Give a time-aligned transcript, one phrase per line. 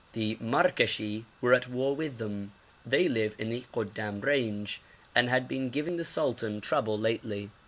[0.13, 2.53] The Markashi were at war with them;
[2.83, 4.81] they live in the Goddam range,
[5.13, 7.51] and had been giving the sultan trouble lately.